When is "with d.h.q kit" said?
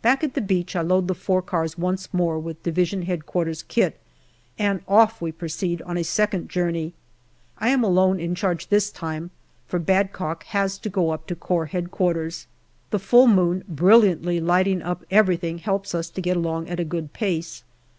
2.38-4.00